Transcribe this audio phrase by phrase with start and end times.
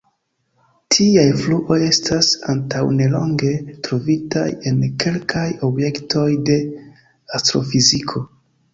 [0.95, 3.53] Tiaj fluoj estas antaŭnelonge
[3.89, 6.61] trovitaj en kelkaj objektoj de
[7.43, 8.31] astrofiziko.